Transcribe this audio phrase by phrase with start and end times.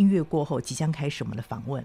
[0.00, 1.84] 音乐过后，即将开始我们的访问。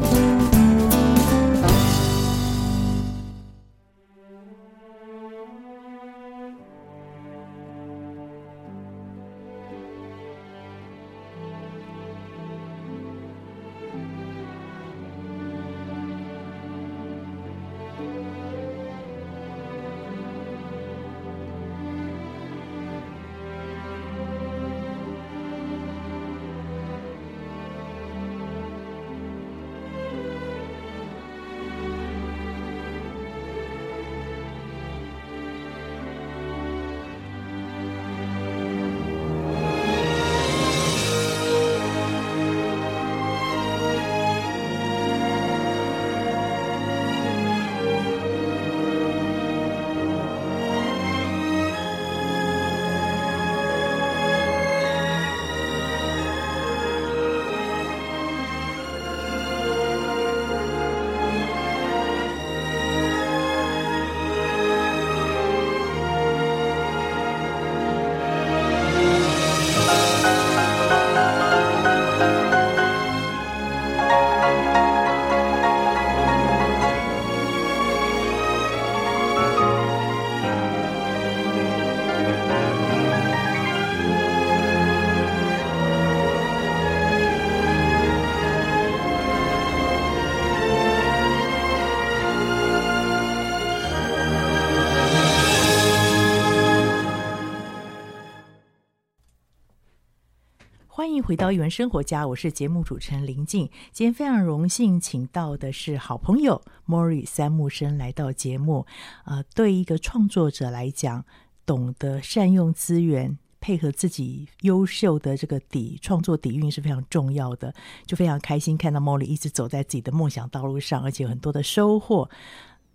[101.31, 103.69] 回到一文生活家，我是节目主持人林静。
[103.93, 108.85] 今天非常荣幸请到的是好朋友 Mori 三木生来到节目。
[109.23, 111.23] 呃，对一个创作者来讲，
[111.65, 117.73] 懂得善用资源，配合自己优秀的这个底创作底蕴是非常重要的。
[118.05, 122.29] 就非常开心看到 Mori 一直走在自己的梦想道路上，而且有很多的收获。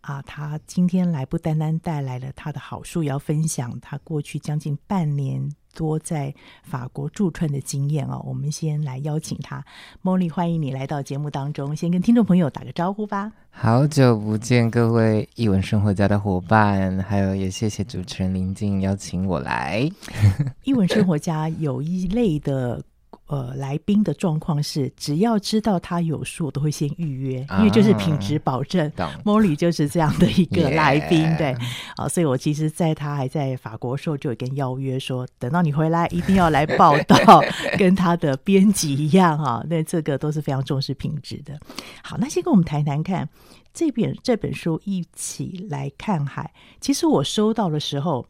[0.06, 6.32] 啊，他今天来不单单带来了他的好书，也要分享他过去将近半年多在
[6.62, 8.22] 法国驻村的经验哦。
[8.24, 9.64] 我们先来邀请他
[10.04, 13.32] ，Mori，欢迎你来到节目当中，先跟听众朋友打个招呼吧。
[13.50, 19.90] 好久不见，各位译文生活家的伙伴，还有也谢谢主持人林静邀请我来。
[20.62, 22.80] 译文生活家有一类的。
[23.28, 28.88] 呃，来宾的状况是，只要知道他有数，我都会先预约，因为就是品质保证。
[29.24, 31.52] Molly 就是这样的一个 来宾.对
[31.96, 37.42] 啊，所以我其实在他还在法国的时候，就有跟邀约说，等到你回来一定要来报道，
[37.76, 39.64] 跟他的编辑一样哈。
[39.68, 41.58] 那这个都是非常重视品质的。
[42.04, 43.28] 好，那先跟我们谈谈看
[43.74, 46.52] 这本这本书，一起来看海。
[46.80, 48.24] 其实我收到的时候。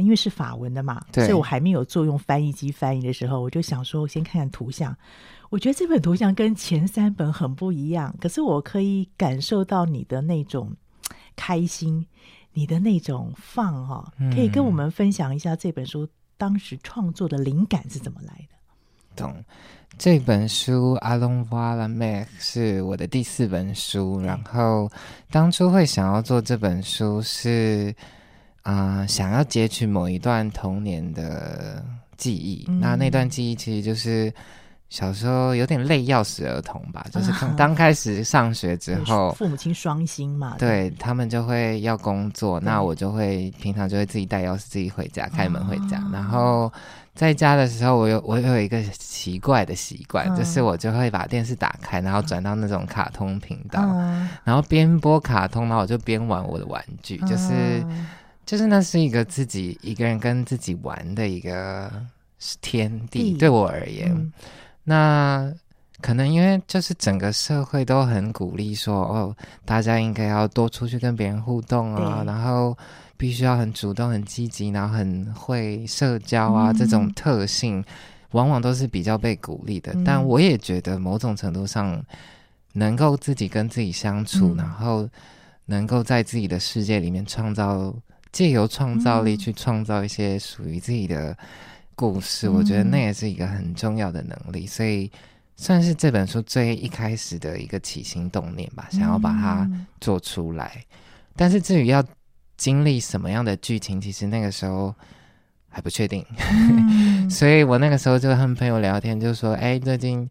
[0.00, 4.96] 因为是法文的嘛，所以我还没有做用翻译机翻译的时候，我就想说，我先看看图像。
[5.50, 10.72] 我觉得这本图像跟前三本很不一样，可是我可以感受到你的那种
[11.36, 12.04] 开心，
[12.52, 19.22] 你的那种放哈、哦，可以跟我们分享一下这本书当时创作的灵感是怎么来的？
[19.22, 19.32] 懂，
[19.96, 24.90] 这本书《Allons voir la mer》是我的第四本书，然后
[25.30, 27.94] 当初会想要做这本书是。
[28.64, 31.84] 啊、呃，想要截取某一段童年的
[32.16, 34.32] 记忆，嗯、那那段记忆其实就是
[34.88, 40.96] 小时候有点累钥匙儿童吧，就是刚 刚开始上学之后，父母亲双薪嘛，对，对。
[40.98, 46.02] 他们就会要工作，那我就会平常就会自己带钥匙自己回家，开门回家。
[46.10, 46.72] 然后
[47.14, 57.84] 在家的时候，我有我有一个奇怪的习惯、嗯，就是我就会把电视打开，然后转到那种卡通频道，嗯、然后边播卡通，然后我就边玩我的玩具，就是。
[58.46, 61.90] 就是那是一个自己一个人跟自己玩的一个
[62.60, 64.32] 天地，对我而言，嗯、
[64.84, 65.54] 那
[66.02, 72.76] 可能因为就是整个社会都很鼓励说，哦，大家应该要多出去跟别人互动啊，然后
[73.16, 77.82] 必须要很主动、很积极，然后很会社交啊，嗯、这种特性
[78.32, 80.04] 往往都是比较被鼓励的、嗯。
[80.04, 82.04] 但我也觉得某种程度上，
[82.74, 85.08] 能够自己跟自己相处，嗯、然后
[85.64, 87.94] 能够在自己的世界里面创造。
[88.34, 91.36] 借由创造力去创造一些属于自己的
[91.94, 95.08] 故事，嗯，我觉得那也是一个很重要的能力，所以
[95.56, 99.70] 算是这本书最一开始的一个起心动念吧，想要把它
[100.00, 100.84] 做出来。
[101.36, 102.04] 但是至于要
[102.56, 104.92] 经历什么样的剧情，其实那个时候
[105.68, 110.28] 还不确定， 嗯、所以我那个时候就和朋友聊天，就说：“哎，最近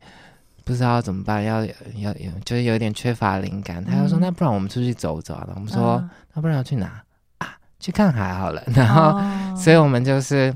[0.66, 7.03] 不知道怎么办，要要有就是有点缺乏灵感。”他就说：“那不然我们出去走走啊？”我们说：“那不然要去哪？”
[7.84, 9.60] 去看海好了，然后，oh.
[9.60, 10.56] 所以我们就是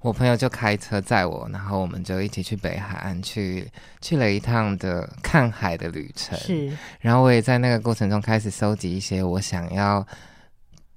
[0.00, 3.70] 我朋友就开车载我，然后我们就一起去北海岸去
[4.00, 6.36] 去了一趟的看海的旅程。
[6.36, 10.04] 是，然后我也在那个过程中开始收集一些我想要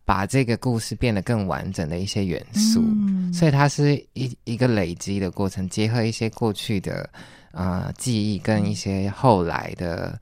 [0.03, 7.07] 把这个故事变得更完整的一些元素，嗯、所以它是一一个累积的过程，结合一些过去的
[7.51, 10.19] 啊、呃、记忆跟一些后来的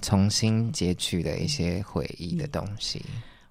[0.00, 3.04] 重新截取的一些回忆的东西。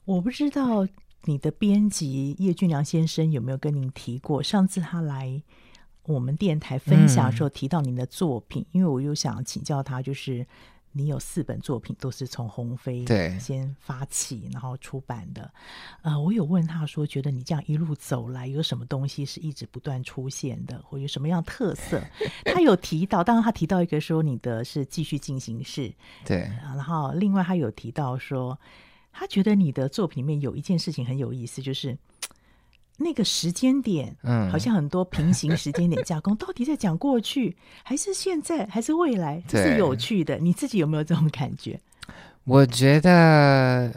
[0.06, 0.86] 我不知道
[1.26, 4.42] 你的编辑叶俊良先生有没有跟您提过？
[4.42, 5.42] 上次他来
[6.04, 10.44] 我们电台分享的时候提到您的作品，嗯、因为我又想请教他，就是
[10.94, 15.54] 你有四本作品都是从鸿飞对先发起，然后出版的。
[16.02, 22.02] 呃，我有问他说，觉得你这样一路走来，有什么东西是一直不断出现的，或有什么样特色？
[22.46, 25.94] 他有提到，当然他提到一个说你的是继续进行式，
[26.26, 28.60] 对，然后另外他有提到说。
[29.12, 31.98] 他觉得你的作品里面有一件事情很有意思，就是
[32.98, 39.44] 那个时间点，嗯，好像很多平行时间点架构，到底在讲过去 还是现在还是未来？
[39.48, 40.38] 这是有趣的。
[40.38, 41.80] 你自己有没有这种感觉？
[42.44, 43.94] 我觉得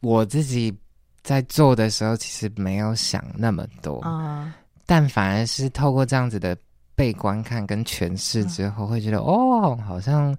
[0.00, 0.76] 我自己
[1.22, 4.52] 在做的时候，其实没有想那么多啊，嗯，
[4.86, 6.56] 但反而是透过这样子的
[6.94, 10.36] 被观看跟诠释之后，会觉得哦，好像。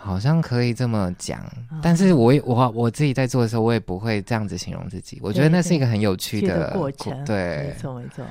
[0.00, 5.18] 好像可以这么讲，嗯，但是我我我自己在做的时候，我也不会这样子形容自己。
[5.20, 8.24] 我觉得那是一个很有趣的，的过程，对，没错没错，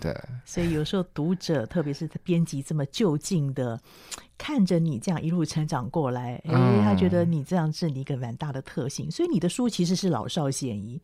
[0.00, 0.14] 对。
[0.44, 3.80] 所以有时候读者，特别是编辑这么就近的
[4.36, 9.08] 看着你这样一路成长过来，哎，嗯，他觉得你这样是你一个蛮大的特性。
[9.08, 11.00] 所以你的书其实是老少咸宜，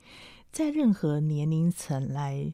[0.50, 2.52] 在任何年龄层来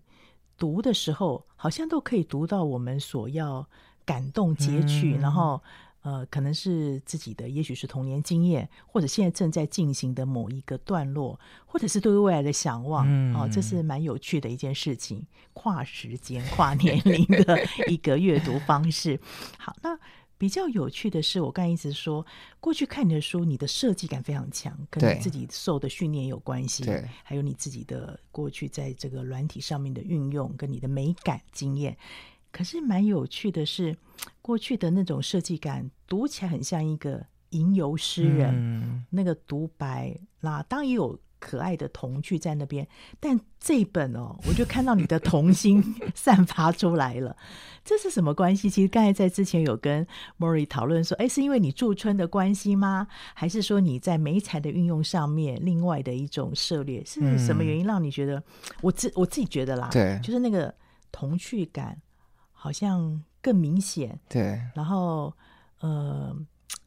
[0.58, 3.66] 读的时候，好像都可以读到我们所要
[4.04, 5.60] 感动截取，嗯、然后。
[6.06, 11.36] 呃，可能是自己的，也许是童年经验，或者现在正在进行的某一个段落，
[11.66, 17.58] 或者是对未来的想望，嗯、哦，这是蛮有趣的一件事情，跨时间、跨年龄的
[17.88, 19.18] 一个阅读方式。
[19.58, 19.98] 好，那
[20.38, 22.25] 比较有趣的是，我刚才一直说，
[22.60, 31.96] 过去看你的书，你的设计感非常强，跟你自己受的训练有关系，对，还有你自己的过去在这个软体上面的运用，跟你的美感经验。
[32.56, 33.94] 可是蛮有趣的是，
[34.40, 42.88] 过去的那种设计感读起来很像一个吟游诗人，嗯、那个独白，那当然也有可爱的童趣在那边。
[43.20, 45.84] 但这一本哦，我就看到你的童心
[46.16, 47.36] 散发出来了，
[47.84, 48.70] 这是什么关系？
[48.70, 50.06] 其实刚才在之前有跟
[50.38, 53.06] Mori 讨论说，哎，是因为你驻村的关系吗？
[53.34, 57.04] 还是说你在媒材的运用上面另外的一种涉猎？
[57.04, 58.38] 是什么原因让你觉得？
[58.38, 58.42] 嗯、
[58.80, 60.75] 我自我自己觉得啦，对，就是那个
[61.12, 62.00] 童趣感。
[62.58, 65.32] 好像更明显，对，然后
[65.80, 66.34] 呃，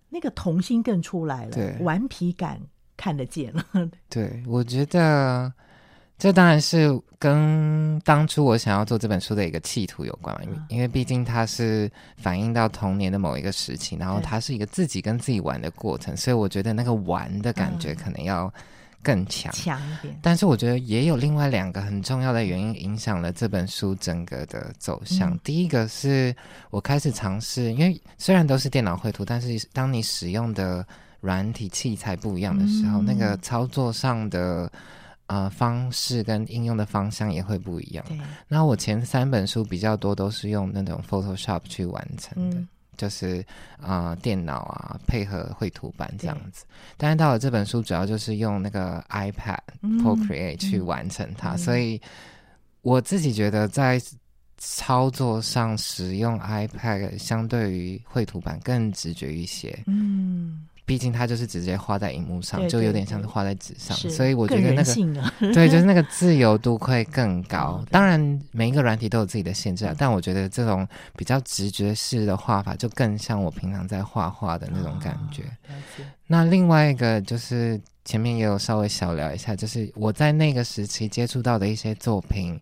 [0.09, 2.59] 那个童心更出来了，对，顽皮感
[2.97, 3.63] 看得见了。
[4.09, 5.53] 对，我觉得
[6.17, 18.51] 这当然是跟当初我想要做这本书的一个企图有关，因为、嗯、因为毕竟它是反映到童年的某一个时期，然后它是一个自己跟自己玩的过程，所以我觉得那个玩的感觉可能要。
[19.01, 25.31] 更强强一点，但是我觉得也有另外两个很重要的原因影响了这本书整个的走向。
[25.31, 26.35] 嗯、第一个是
[26.69, 30.85] 我开始尝试，因为虽然都是电脑绘图，但是当你使用的
[31.21, 34.71] 软体器材不一样的时候，嗯、那个操作上的
[35.27, 38.05] 呃方式跟应用的方向也会不一样。
[38.47, 42.57] 那我前三本书比较多都是用那种 Photoshop 去完成的。
[42.57, 42.67] 嗯
[42.99, 43.39] 就是
[43.81, 46.65] 啊、呃，电脑啊，配合绘图板这样子。
[46.97, 51.99] 但是到了这本书，主要就是用那个 iPad Procreate 去完成它，嗯、所以
[52.81, 53.99] 我自己觉得在
[54.57, 59.81] 操作上使用 iPad 相对于绘图板更直觉一些。
[59.87, 60.65] 嗯。
[60.89, 64.95] 毕竟它就是直接画在荧幕上，对对对，就有点像是画在纸上，所以我觉得那个
[65.53, 67.85] 对，就是那个 自由度会更高。
[67.91, 68.19] 当然，
[68.51, 75.43] 每一个软体都有自己的限制啊，但我觉得这种比较直觉式的画法，就更像我平常在画画的那种感觉。
[75.67, 75.73] 哦，
[76.25, 82.59] 那另外一个就是前面也有稍微小聊一下，就是我在那个时期接触到的一些作品。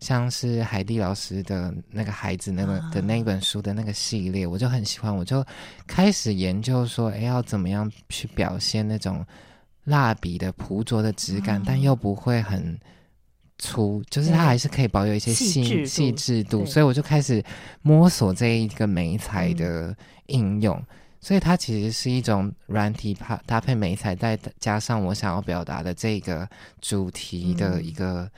[0.00, 5.44] 像是海蒂老师的那个孩子那个的那本书的那个系列，我就很喜欢，我就
[5.88, 9.26] 开始研究说，哎，要怎么样去表现那种
[9.84, 12.78] 蜡笔的朴拙的质感，但又不会很
[13.58, 17.44] 粗，就是它还是可以保有一些细细致度，所以我就开始
[17.82, 19.92] 摸索这一个媒材的
[20.26, 20.80] 应用，
[21.20, 26.48] 所以它其实是一种软体搭搭配媒材，再加上我想要表达的这个
[26.80, 28.30] 主题的一个。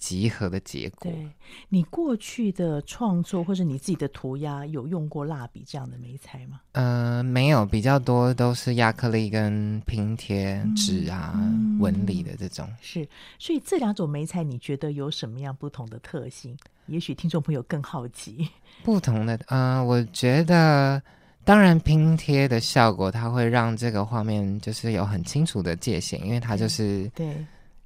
[0.00, 1.12] 集合的结果。
[1.12, 1.28] 对，
[1.68, 6.62] 你过去的创作或者你自己的涂鸦有用过蜡笔这样的媒材吗？
[6.72, 12.66] 呃，没有，比较多都是亚克力跟拼贴纸啊、嗯、纹理的这种。
[12.80, 13.06] 是，
[13.38, 16.56] 所以这两种媒材你觉得有什么样不同的特性？
[16.86, 18.48] 也许听众朋友更好奇。
[18.82, 21.00] 不同的，嗯、呃，我觉得
[21.44, 27.36] 当然拼贴的效果，它会让这个画面就是有很清楚的界限，因为它就是对。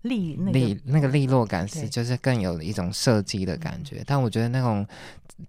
[0.05, 4.03] 对利那个利那个利落感是，就是更有一种设计的感觉。
[4.07, 4.87] 但我觉得那种，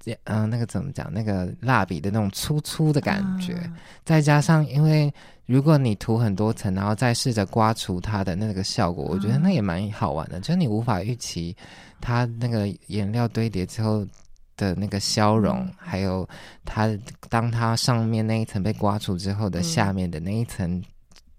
[0.06, 1.12] 嗯、呃，那个怎么讲？
[1.14, 3.74] 那个蜡笔的那种粗粗的感觉，啊、
[4.06, 5.14] 再加上，因为
[5.46, 10.38] 如果你涂很多层，然后再试着刮除它的那个效果，我觉得那也蛮好玩的。
[10.38, 11.56] 啊、就是你无法预期
[12.00, 14.08] 它那个颜料堆叠之后
[14.56, 16.28] 的那个消融，嗯、还有
[16.64, 16.90] 它
[17.30, 20.82] 当它上面那一层被刮除之后的下面的那一层。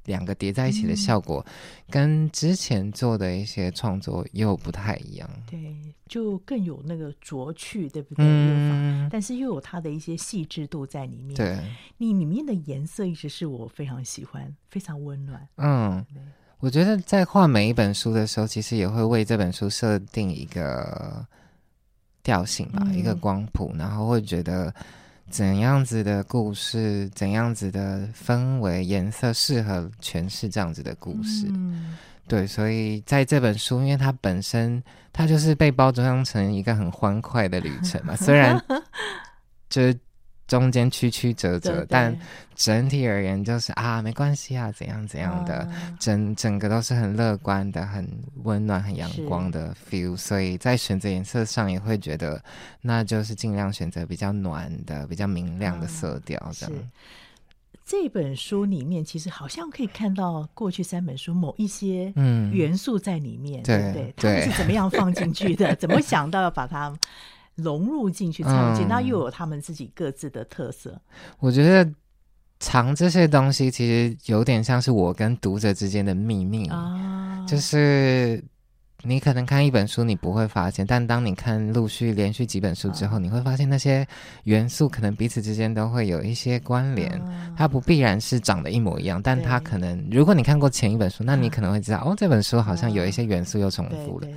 [0.07, 1.53] 两个叠在一起的效果，嗯、
[1.91, 5.29] 跟之前做的一些创作又不太一样。
[5.49, 5.77] 对，
[6.09, 8.25] 就更有那个拙趣，对不对？
[8.25, 9.09] 嗯。
[9.13, 11.37] 但是又有它的一些细致度在里面。
[11.37, 11.59] 对。
[11.99, 15.49] 你里面的颜色一直是我非常喜欢，非常温暖。
[15.57, 16.05] 嗯。
[16.59, 21.27] 我觉得在画每一本书的时候，其实也会为这本书设定一个
[22.23, 24.75] 调性吧，嗯、一个光谱，然后会觉得。
[25.30, 31.47] 怎样子的故事，怎样子的氛围、颜色适合诠释这样子的故事？
[31.49, 31.97] 嗯，
[32.28, 38.61] 对，所以在这本书，因为它本身它就是被包装成一个很欢快的旅程嘛， 虽然
[39.68, 39.99] 就是。
[40.47, 42.19] 中间曲曲折折，对但
[42.55, 48.09] 整体而言就是啊，没关系啊，怎样怎样的，啊、整整个都是很乐观的、很
[48.45, 50.17] 温暖、很阳光的 feel。
[50.17, 52.43] 所以在选择颜色上也会觉得，
[52.81, 56.75] 那就是尽量选择比较暖的、比较明亮的色调，这样。
[57.85, 64.12] 这本书里面其实好像可以看到过去三本书某一些嗯元素在里面，嗯、对不对？
[64.17, 65.73] 他们是怎么样放进去的？
[65.79, 66.93] 怎么想到要把它
[67.57, 68.87] 融入进去、插入进？
[68.89, 70.99] 那、嗯、又有他们自己各自的特色。
[71.41, 71.91] 我觉得
[72.61, 78.43] 藏这些东西其实有点像是我跟读者之间的秘密啊，就是。
[79.07, 84.07] 你可能看一本书，你不会发现，但当你看陆续连续几本书之后，你会发现那些
[84.45, 87.23] 元素可能彼此之间都会有一些关联。
[87.57, 94.29] 它不必然是长得一模一样，但它可能，如果你看过前一本书，那你可能会知道，哦，这本书好像有一些元素又重复了。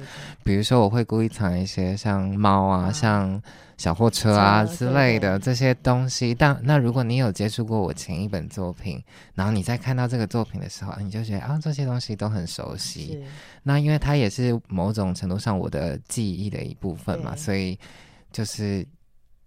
[0.44, 3.42] 比如说，我会故意藏一些像猫啊，像。
[3.80, 9.02] 小货车啊之类的这些东西，但那如果你有接触过我前一本作品，
[9.34, 13.24] 然后你再看到这个作品的时候，你就觉得啊，这些东西都很熟悉。
[13.64, 17.80] 那因为它也是某种程度上我的记忆的一部分嘛，所以
[18.34, 18.86] 就是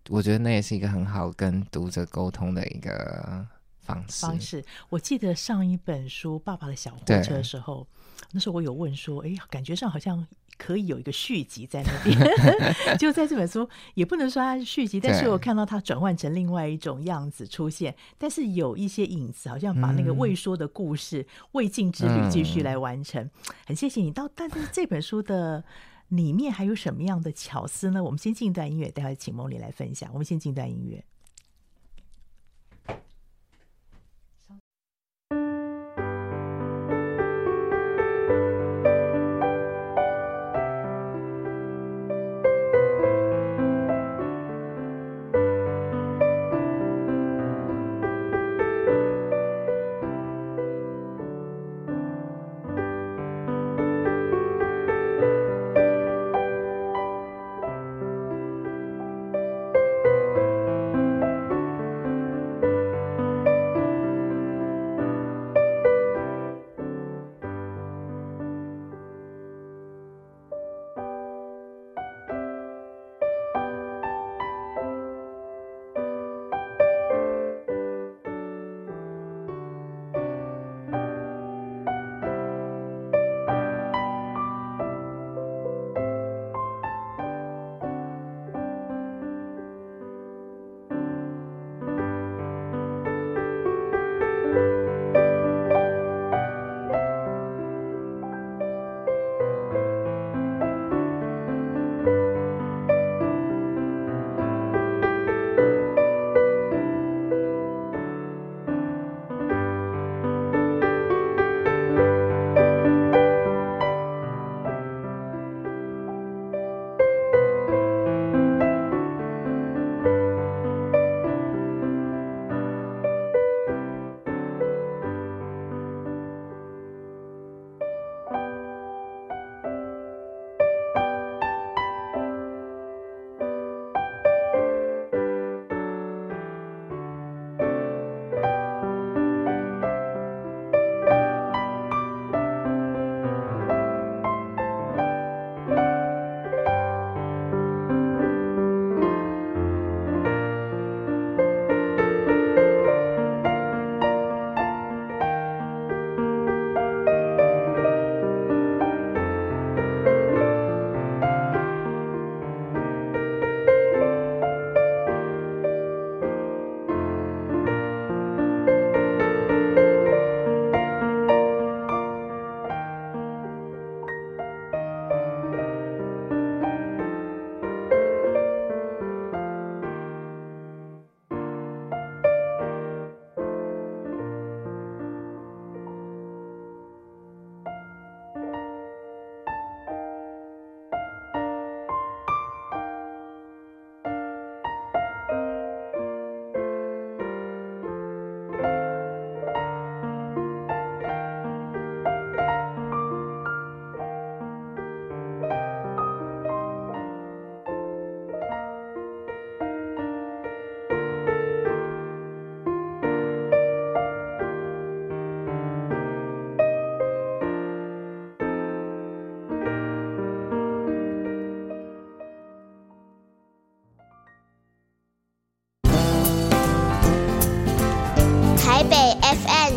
[0.08, 3.46] 我觉得那也是一个很好跟读者沟通的一个
[3.80, 4.26] 方式。
[4.26, 7.86] 方式，我记得上一本书《爸爸的小货车》的时候，
[8.30, 10.26] 那时候我有问说，哎呀，感觉上好像。
[10.64, 12.16] 可以有一个续集在那边，
[12.96, 23.28] 就在这本书也不能说它是续集，但是我看到它转换成另外一种样子出现，但是有一些影子，好像把那个未说的故事、未尽之旅继续来完成。
[23.66, 25.64] 很谢谢你到，但是这本书的
[26.10, 28.04] 里面还有什么样的巧思呢？
[28.04, 30.08] 我们先进一段音乐，待会请梦里来分享。
[30.12, 31.04] 我们先进一段音乐。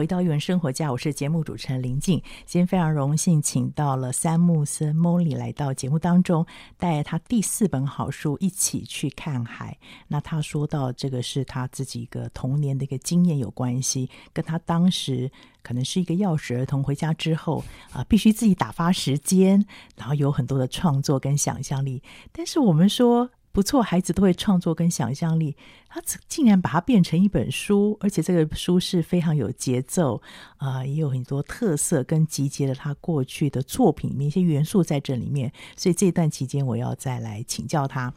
[0.00, 2.16] 回到《艺文生活家》，我是节目主持人林静。
[2.46, 6.46] 今天非常荣幸，请到了三木森 Molly 来到节目当中，
[6.78, 9.76] 带着他第四本好书一起去看海。
[10.08, 15.30] 那他说到这个是他自己一个童年的一个经验有关系，跟他当时
[15.62, 19.62] 可能是一个钥匙儿童，回家之后啊、必须自己打发时间，
[19.96, 22.02] 然后有很多的创作跟想象力。
[22.32, 23.28] 但是我们说。
[23.52, 25.56] 不错，孩子都会创作跟想象力，
[25.88, 30.22] 他竟然把它变成一本书，而且这个书是非常有节奏
[30.56, 35.52] 啊、呃，也有很多特色，跟集结了他过去的作品里面一些元素在这里面。
[35.76, 38.14] 所以这段期间，我要再来请教他，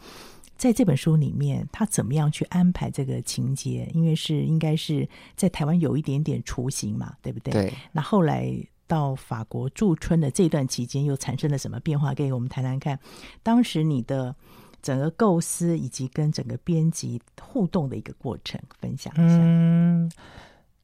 [0.56, 3.90] 在这本书里面，他怎么样去安排这个情节？
[3.92, 7.52] 因为是应该是在台湾有一点点雏形嘛，对不对？
[7.52, 7.74] 对。
[7.92, 12.14] 那后来到法国驻村的这段期间，又产生了什么变化？
[12.14, 13.00] 给我们谈谈看。
[13.42, 14.36] 当时你的。
[14.84, 19.38] 整个构思以及跟整个编辑互动的一个过程，分享一下。
[19.40, 20.12] 嗯，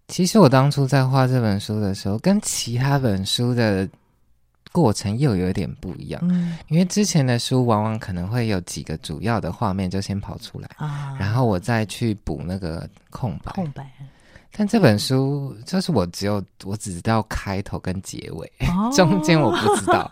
[0.08, 3.88] 其实我当初在画这本书的时候，跟其他本书的
[4.72, 6.22] 过程又有点不一样。
[6.24, 13.52] 嗯，因为之前的书往往可能会有几个主要的画面就先跑出来啊，然后我再去补那个空白。
[13.52, 13.92] 空白。
[14.52, 20.10] 但这本书就是我只有我只知道开头跟结尾，哦、 中间我不知道。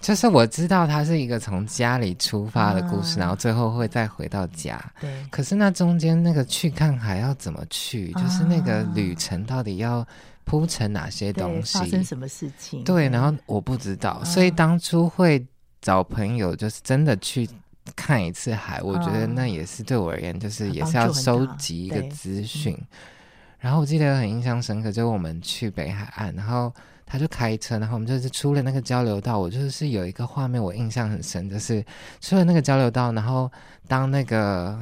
[0.00, 4.80] 就是我知道它是一个从家里出发的故事，嗯、然后最后会再回到家。
[5.00, 5.10] 对。
[5.30, 8.12] 可是那中间那个去看海要怎么去？
[8.16, 10.06] 嗯、就是那个旅程到底要
[10.44, 11.78] 铺成哪些东西？
[11.78, 12.84] 发生什么事情？
[12.84, 15.44] 对，然后我不知道，嗯、所以当初会
[15.80, 17.48] 找朋友，就是真的去
[17.96, 18.78] 看一次海。
[18.80, 22.76] 嗯、我觉得那也是对我而言，就是也是要收集一个资讯。
[23.62, 26.74] 然后我记得很印象深刻，就是我们去北海岸，然后
[27.06, 29.38] 他就开车，然后我们就是出了那个交流道。
[29.38, 31.84] 我就是有一个画面，我印象很深，就是
[32.20, 33.48] 出了那个交流道，然后
[33.86, 34.76] 当那个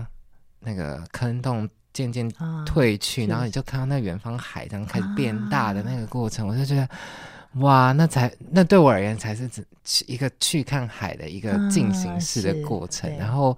[0.61, 2.27] 那个坑洞渐渐
[2.65, 6.89] 退去，啊、然后你就看到那远方海这样开始变大的那个过程，啊、我就觉得
[7.61, 9.47] 哇，那才那对我而言才是
[10.07, 13.55] 一个去看海的一个进行式的过程，啊、然后。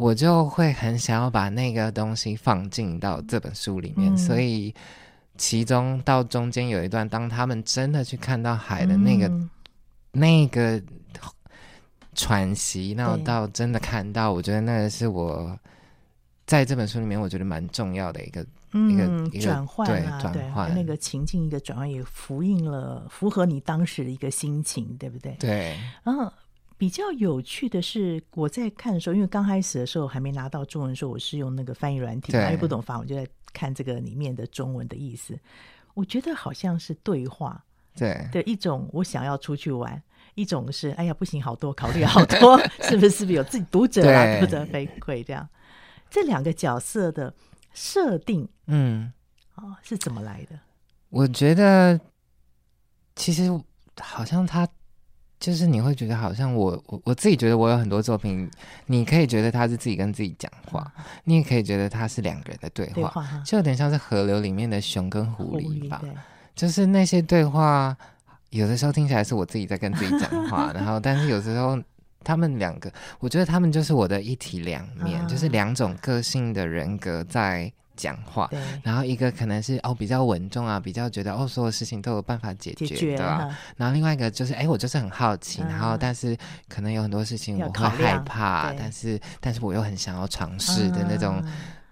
[0.00, 4.74] 我就会很想要把那个东西放进到这本书里面，嗯、所以
[5.36, 9.50] 其中到中间有一段，当他们真的去看到海的那个、嗯、
[10.12, 10.82] 那个
[12.14, 15.58] 喘息，然后到真的看到，我觉得那个是我
[16.46, 19.04] 在这本书里面我觉得蛮重要的一个、嗯、一个
[19.36, 25.36] 一个转换啊，对转换那个情境一个转换，也呼应了符合你当时的一个心情，对不对？
[25.38, 26.32] 对，嗯。
[26.80, 35.38] 比较有趣的是，我在看的时候，因为刚开始的时候还没拿到中文的时候，我是用那个翻译软体，因为不懂法文，我就在看这个里面的中文的意思。
[35.92, 37.62] 我觉得好像是对话，
[37.94, 39.92] 对的一种，我想要出去玩；
[40.34, 43.10] 一种是，哎呀，不行，好多考虑好多， 是不是？
[43.10, 45.46] 是不是有自己读者啊，读者回馈这样？
[46.08, 47.34] 这两个角色的
[47.74, 49.12] 设定，嗯，
[49.56, 50.58] 哦，是怎么来的？
[51.10, 52.00] 我觉得
[53.14, 53.50] 其实
[54.00, 54.66] 好像他。
[55.40, 58.48] 就是你会觉得好像我我我自己觉得我有很多作品，
[58.86, 66.02] 你可以觉得他是自己跟自己讲话，嗯、你也可以觉得他是两个人的对话，对话就有点像是河流里面的熊跟狐狸吧。
[66.54, 67.96] 就是那些对话，
[68.50, 71.76] 有的时候听起来是我自己在跟自己讲话， 然后但是有时候
[72.22, 77.72] 他们两个，我觉得他们就是我的一体两面，嗯、就是两种个性的人格在。
[78.00, 78.48] 讲话，
[78.82, 83.48] 然后一个可能是哦比较稳重啊，比较觉得哦所有事情都有办法解决，对吧？
[83.48, 86.36] 决然后另外一个就是哎，我就是很好奇，嗯、然后但是
[86.68, 91.44] 可能有很多事情我会害怕，但是但是我又很想要尝试的那种，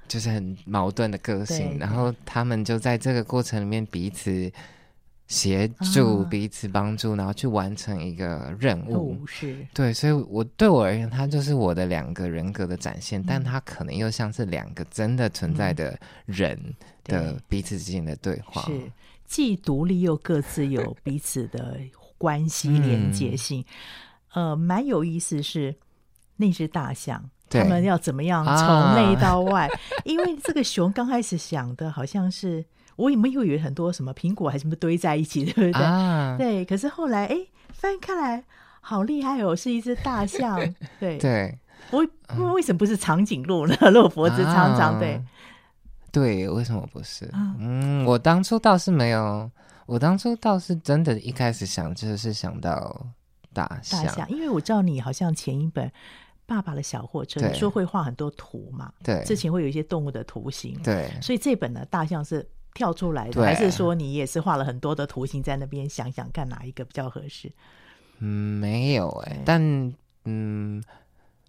[0.09, 1.77] 就是很矛盾的个性。
[1.77, 4.51] 嗯、然后他们就在这个过程里面彼此。
[5.29, 9.25] 协助彼此帮助，然后去完成一个任务。
[9.27, 16.59] 是，对，所以我对我而言，他就是我的两个人格的展现，但他可能又像是两个真的存在的人
[17.05, 18.91] 的彼此之间的对话，是。
[19.27, 21.79] 既独立又各自有彼此的
[22.17, 23.63] 关系连接性。
[24.33, 25.77] 呃，蛮有意思是
[26.37, 29.69] 那只大象，他们要怎么样从内到外？
[30.05, 32.65] 因为这个熊刚开始想的好像是。
[32.99, 35.85] 我有没有以为很多什么苹果还是什么堆在一起，对不对？
[35.85, 38.43] 啊、对，可是后来哎，翻开来
[38.81, 40.59] 好厉害哦，是一只大象。
[40.99, 41.57] 对 对，
[41.93, 42.05] 我
[42.55, 43.77] 为什么不是长颈鹿呢？
[43.93, 45.23] 鹿脖子长长，对
[46.11, 47.31] 对，为什么不是？
[47.61, 49.49] 嗯，我当初倒是没有，
[49.87, 53.07] 我当初倒是真的，一开始想就是想到
[53.53, 55.87] 大象，大象，因为我知道你好像前一本
[56.47, 58.93] 《爸爸的小货车》，你说会画很多图嘛？
[59.05, 62.45] 对，之前会有一些动物的图形，对，所以这本呢，大象是。
[62.79, 67.51] 跳出来的，还是说你也是画了很多的图形在那边想想看哪一个比较合适？
[68.21, 69.61] 嗯，没有哎、欸，但
[70.27, 70.81] 嗯，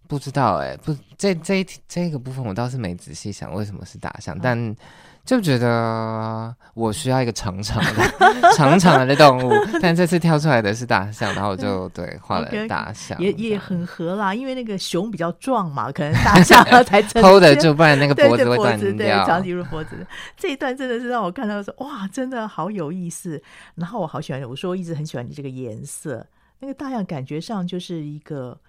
[0.09, 4.75] 不知道哎、欸，不，这这一这个部分我倒是没仔细想为什么是大象，嗯、但
[5.23, 8.11] 就觉得我需要一个长长的、
[8.57, 19.95] 长长的动物，但这次跳出来的是大象，然后我就对画了大象，okay, 也也很合啦，因为那个熊比较壮嘛，可能大象才 hold 得住，不然那个脖子会断掉，对，长颈鹿脖子。
[20.35, 23.39] 这一段真的是让我看到说哇，真的好有意思，
[23.75, 26.25] 然后我好喜欢，我说我一直很喜欢你这个颜色，
[26.61, 28.59] 那个大象感觉上就是一个。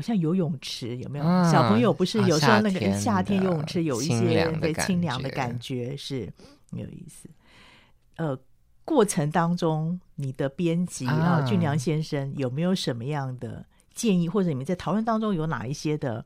[0.00, 1.24] 好像游泳池有没有？
[1.26, 6.26] 嗯、小朋友不是有时候那个夏天游泳池有一些对清凉的感觉，是
[6.70, 7.28] 有意思。
[8.16, 8.34] 呃，
[8.82, 16.24] 过程当中你的编辑啊，俊良先生有没有什么样的建议，或者你们在讨论当中有哪一些的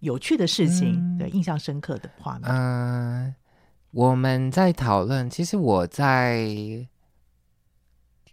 [0.00, 2.50] 有趣的事情，嗯、对印象深刻的画面？
[2.50, 3.34] 嗯、呃，
[3.92, 6.44] 我们在讨论，其实我在，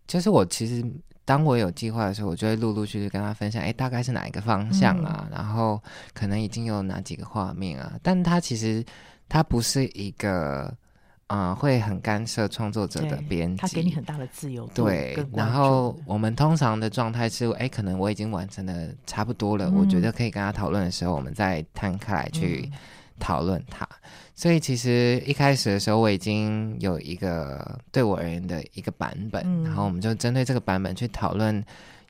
[0.08, 0.84] 就是我其实。
[1.26, 5.26] 当我有计划的时候，我就会陆陆续续跟他分享，哎，大概是哪一个方向啊？
[5.30, 5.82] 嗯、然后
[6.14, 7.94] 可能已经有哪几个画面啊？
[8.02, 8.84] 但他其实
[9.30, 10.66] 他不是一个，
[11.28, 14.68] 嗯、呃，会很干涉创作者的编辑，他给你很大的自由。
[14.76, 22.70] 对，然后我们通常的状态是，哎，可能我已经完成的差不多了，嗯、我觉得可以跟他讨论的时候，我们再摊开来去
[23.20, 23.86] 讨论它。
[23.86, 23.98] 嗯
[24.44, 31.64] 所以其实一开始的时候，我已经有一个对我而言的一个版本，嗯、然后我们就针对这个版本去讨论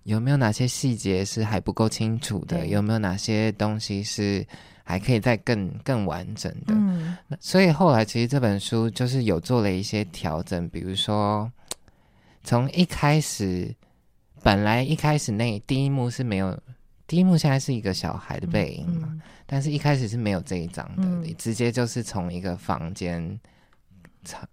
[0.05, 4.43] 有没有哪些细节是还不够清楚的，有没有哪些东西是
[4.83, 6.73] 还可以再更更完整的。
[6.73, 11.47] 嗯、所以后来其实这本书就是有做了一些调整，比如说
[12.43, 13.71] 从一开始，
[14.41, 16.59] 本来一开始那第一幕是没有。
[17.05, 19.13] 第一幕现在是一个小孩的背影嘛，
[19.53, 23.21] 但是一开始是没有这一张的，你、嗯、直接就是从一个房间，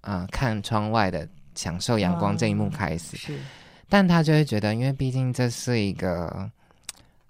[0.02, 3.16] 啊、呃，看窗外的享受阳光这一幕开始。
[3.16, 3.38] 是，
[3.88, 6.50] 但他就会觉得，因为毕竟这是一个，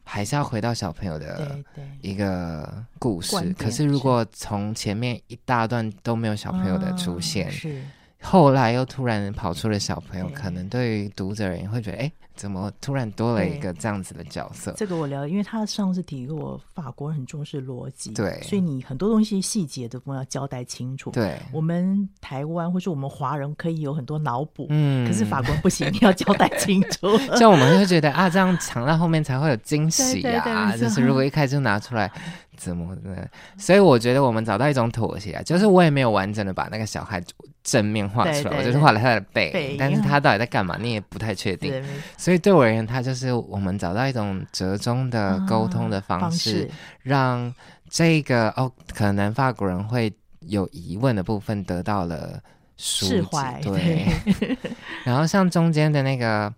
[0.03, 1.57] 还是要回到小朋友的
[2.01, 3.37] 一个故事。
[3.57, 7.83] 可是如果从前面一大段都没有小朋友的出现，嗯、是，
[8.21, 12.13] 后来又突然跑出了小朋友，可能对于读者而言会觉得，哎。
[12.41, 14.73] 怎么突然多了一个这样子的角色？
[14.75, 21.11] 这个我了解，因为他上次提过，法国人很重视逻辑，对，所以你很多东西细节都不要交代清楚。
[21.11, 27.15] 对，我们台湾或是我们华人可以有很多脑补，嗯，可是法国人不行，你要交代清楚。
[27.37, 32.11] 像我们会觉得啊，这样藏到后面才会有惊喜啊，就是如果一开始就拿出来。
[32.57, 33.27] 怎么的？
[33.57, 37.19] 所以我觉得我们找到一种妥协啊，就是我也没有完整的把那个小孩
[37.63, 41.83] 正面画出来，我就是画了他的背，背但是他到底在干嘛，你也不太确定。
[42.17, 47.55] 所以对我而言，他就是我们找到一种折中的沟通的方式，啊、让
[47.89, 52.41] 这个哦，可能法国人会有疑问的部分得到了
[52.77, 53.61] 释怀。
[53.63, 54.07] 对，
[54.39, 54.57] 对
[55.05, 56.53] 然后像中间的那个。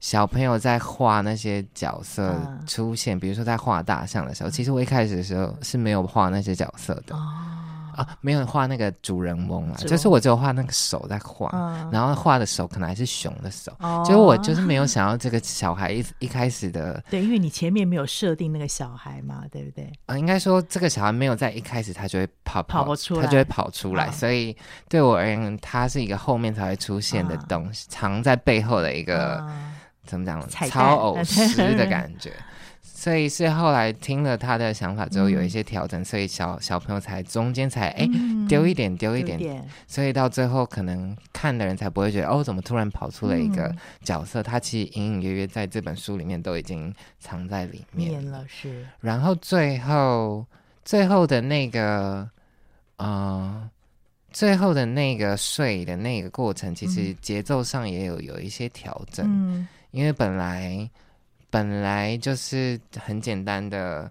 [0.00, 7.18] 小朋友在画那些角色出现，嗯、比如说在画大象的时候，其实我一开始的时候是没有画那些角色的，哦、
[7.94, 19.92] 啊，没有画那个主人翁啊，就是我只有画那个手在画，嗯、然后画的手可能还是熊的手，哦、就是我就是没有想要这个小孩一 一开始的，对，因为你前面没有设定那个小孩嘛，对不对？
[20.06, 24.56] 啊，应该说这个小孩没有在一开始他就会跑跑，跑不出来，他就会跑出来，哦、所以
[24.88, 29.38] 对我而言，他是一个后面才会出现的东西，哦、藏在背后的一个。
[29.38, 29.50] 哦
[30.06, 30.46] 怎么讲？
[30.68, 32.30] 超偶师的感觉，
[32.86, 38.08] 所以是后来听了他的想法之后有一些调整，嗯、所以小小朋友才中间才哎
[38.48, 44.40] 丢一点丢一点，点所以到最后可能看的人才不会觉得哦，怎么突然跑出了一个角色？
[44.40, 48.44] 嗯、他其实隐隐约约在这本书里面都已经藏在里面了。
[48.46, 50.46] 是，然后最后
[50.84, 52.28] 最后的那个
[52.96, 53.06] 啊。
[53.06, 53.70] 呃
[54.34, 60.90] 最后的那个睡的那个过程，其实节奏上也有有一些调整，嗯、因为本来
[61.54, 64.10] 本来就是很简单的，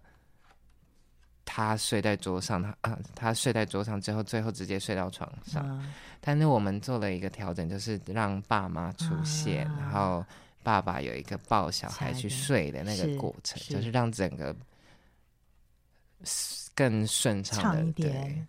[1.44, 5.62] 他睡在桌上，他啊他睡在桌上之后，最后直接睡到床上。
[5.68, 10.26] 嗯、但是我们做了一个调整，就是让爸妈出现，啊、然后
[10.64, 14.56] 爸爸有一个抱小孩去睡的那个过程，是就是让整个
[16.74, 18.10] 更顺畅的一点。
[18.10, 18.48] 对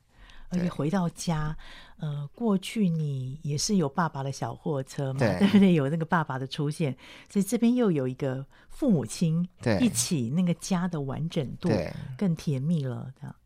[0.50, 1.56] 而且回到家，
[1.98, 5.74] 呃，过去你也是有爸爸的小货车嘛，对，对不对？
[5.74, 6.94] 有那个爸爸的出现，
[7.30, 9.48] 所以这边又有一个父母亲
[9.80, 11.70] 一起，那个家的完整度
[12.18, 13.36] 更甜蜜了，这样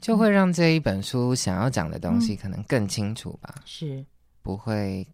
[0.00, 3.54] 就会让这一本书想要讲的东西可能更清楚吧？
[3.56, 4.06] 嗯、是
[4.42, 5.06] 不会。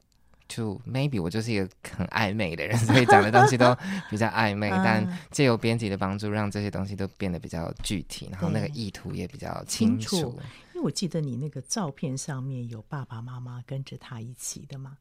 [0.48, 3.76] 就 maybe 我就是一个很暧昧的人，所以讲的东西都
[4.08, 4.70] 比较暧昧。
[4.82, 10.34] 但借由编辑的帮助，让这些东西都变得比较具体，然后那个意图也比较清楚。
[10.78, 14.96] 为我记得你那个照片上面有爸爸妈妈跟着他一起的嘛。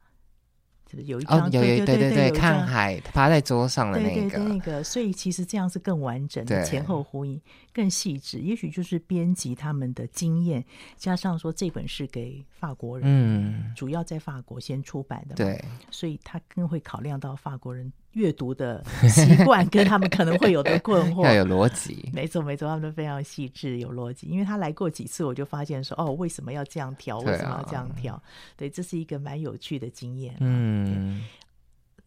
[0.90, 1.42] 是不是有一张？
[1.42, 7.42] 哦，有有对对对，看海趴在桌上的那个，对对对，那个，所以其实这样是更完整的，前后呼应，
[7.74, 8.40] 更细致。
[8.40, 10.64] 也许就是编辑他们的经验，
[10.96, 15.62] 加上说这本是给法国人，嗯，主要在法国先出版的嘛，对，
[15.92, 17.92] 所以他更会考量到法国人。
[18.14, 22.10] 阅读的习惯跟他们可能会有的困惑， 要有逻辑。
[22.12, 24.26] 没错，没错，他们都非常细致有逻辑。
[24.28, 27.20] 因为他来过几次，我就发现说，哦，为什么要这样调？
[27.20, 28.20] 为什么要这样调？
[28.56, 30.36] 对，这是一个蛮有趣的经验。
[30.40, 31.24] 嗯，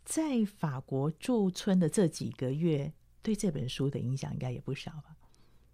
[0.04, 0.22] 在
[0.58, 5.14] 法国驻村的这几个月，对这本书的影响应该也不少吧？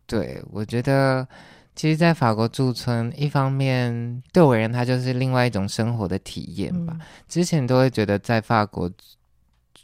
[0.07, 1.27] 对，我觉得，
[1.75, 6.95] 其实，在法国驻村，一方面对我而言，它就是另外一种生活的体验吧。
[7.01, 8.91] 嗯，之前都会觉得在法国。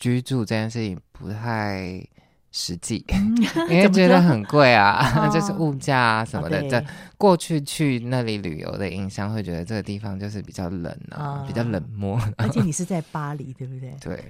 [0.03, 2.05] 居住这件事情不太
[2.51, 3.05] 实际，
[3.71, 6.61] 因为觉得很贵啊，就是物价啊什么的。
[6.69, 6.85] 这
[7.17, 12.21] 过去去那里旅游的印象，会觉得这个地方就是比较冷啊，比较冷漠。
[12.37, 13.95] 而且你是在巴黎，对不对？
[14.01, 14.25] 对，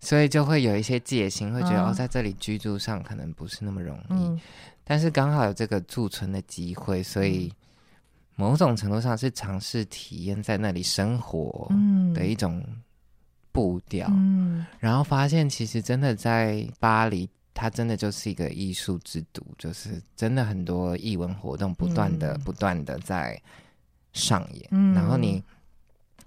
[0.00, 4.40] 所以就会有一些戒心，会觉得哦，在这里居住上可能不是那么容易。
[4.82, 7.52] 但是刚好有这个驻村的机会，所以
[8.34, 11.70] 某种程度上是尝试体验在那里生活
[12.12, 12.60] 的一种。
[13.54, 23.40] 步调，嗯，然后发现其实真的在巴黎，它真的就是一个艺术之都，就是真的很多艺文活动不断的、嗯、不断的在
[24.12, 25.40] 上演，嗯、然后你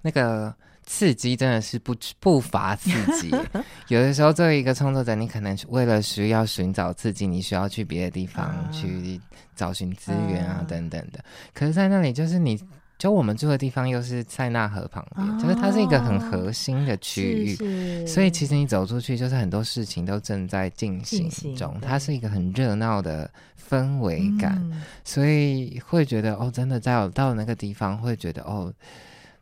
[0.02, 3.30] 那个刺激真的是不不乏刺激。
[3.90, 9.20] 有的时候作为一个创作者，你可能为了需要寻找刺激，你需要去别的地方去
[9.54, 10.64] 找寻资源啊。
[10.66, 11.22] 等等的，
[11.54, 12.58] 可是，在那里就是你。
[12.98, 21.82] 就我们住的地方又是塞纳河旁边，哦、就是它是一个很核心的区域，是是，所以其实你走出去，就是很多事情都正在进行中，行。
[21.82, 23.30] 它是一个很热闹的
[23.70, 28.74] 氛围感，嗯、所以会觉得哦，真的在我到那个地方，会觉得哦，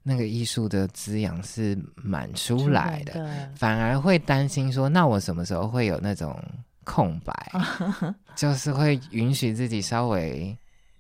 [0.04, 6.38] 那个艺术的滋养是满出来的，来反而会担心说，那我什么时候会有那种
[6.84, 10.54] 空白，哦、 就是会允许自己稍微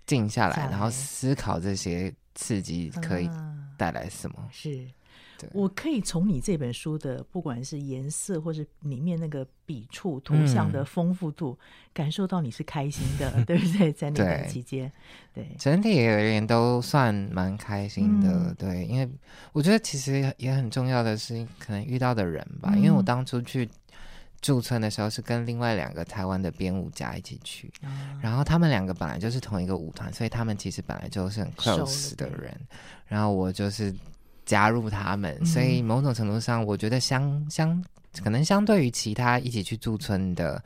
[0.06, 0.70] 静下，来。
[0.72, 2.14] 然后思考这些。
[2.36, 3.30] 刺激可以
[3.78, 4.36] 带来什么？
[4.38, 4.86] 啊、是，
[5.54, 13.92] 我可以从你这本书的不管是颜色，或是里面那个笔触、图像的丰富度，嗯、感受到你是开心的， 对不对？
[13.92, 14.92] 在那段期间，
[15.34, 18.30] 对，对整体而言都算蛮开心的。
[18.32, 19.10] 嗯、对，因为
[19.52, 22.72] 我觉得其实也很重要的是，可能遇到的人吧。
[22.74, 23.68] 嗯、因为我当初去。
[24.46, 32.56] 驻村的时候是跟另外两个台湾的编舞家一起去，嗯、然后他们两个本来就是同一个舞团，所以他们其实本来就是很 close 的人。
[33.08, 33.92] 然后我就是
[34.46, 37.84] 加入他们，嗯、所以某种程度上，我觉得相相
[38.24, 40.64] 可能相对于其他一起去驻村的。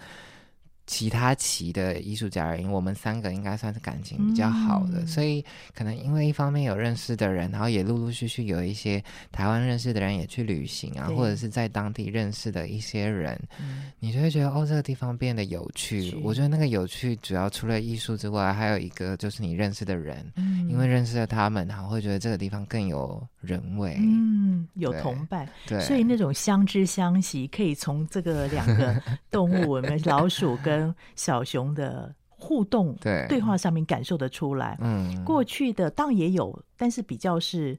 [0.89, 16.17] 其他期的艺术家而言，我们三个应该算是感情比较好的，嗯、所以可能因为一方面有认识的人，然后也陆陆续续有一些台湾认识的人也去旅行啊，或者是在当地认识的一些人，嗯、你就会觉得哦，这个地方变得有趣。
[16.23, 28.99] 我觉得那个有趣，主要除了艺术之外，还有一个就是你认识的人，嗯、因为认识了他们，然后会觉得这个地方更有人味，嗯，有同伴，对，所以那种相知相惜，可以从这个两个
[29.29, 33.25] 动物，我们老鼠跟跟小熊的互动对。
[33.27, 37.77] 对话上面感受得出来，嗯，过去的当然也有，但是比较是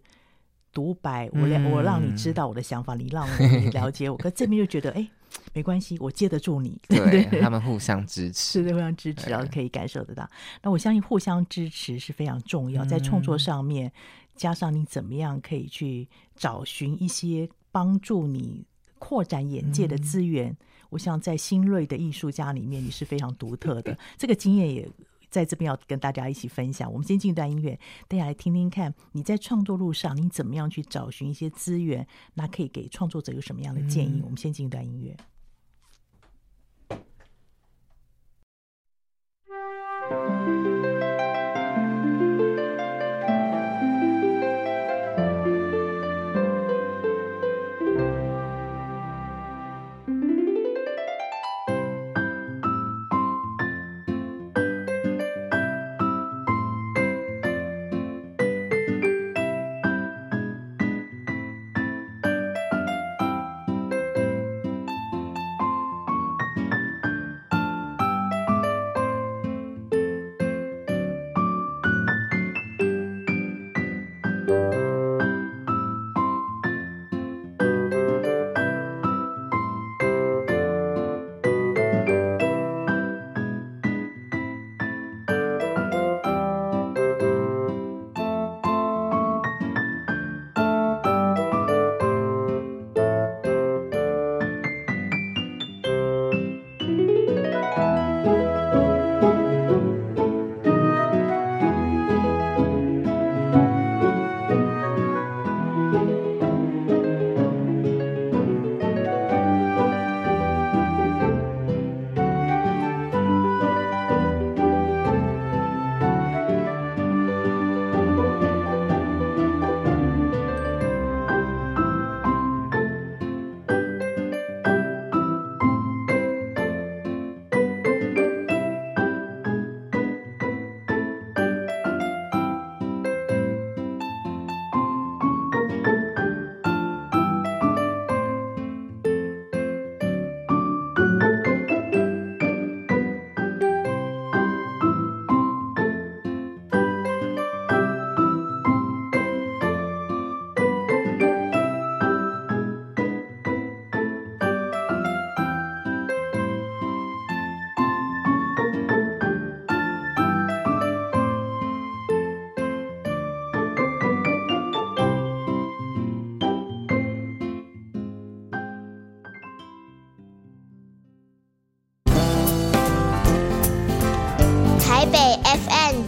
[0.73, 5.09] 独白，我让我让你知道我的想法，你让我你了解我，可这边就觉得哎，
[5.53, 10.29] 没关系，我接得住你，对，他们互相支持，是互相支持，然后可以感受得到。
[10.63, 13.91] 那我相信互相支持是非常重要，在创作上面，
[14.37, 18.67] 加上你怎么样可以去找寻一些帮助你
[18.99, 20.57] 扩展眼界的资源。
[20.91, 23.97] 我想在新锐的艺术家里面，你是非常独特的。
[24.19, 24.89] 这个经验也
[25.31, 26.93] 在这边要跟大家一起分享。
[26.93, 32.07] 我们先进一段音乐，大家来听听看，你在创作路上你怎么样去找寻一些资源？
[32.35, 34.19] 那可以给创作者有什么样的建议？
[34.19, 35.17] 嗯、我们先进一段音乐。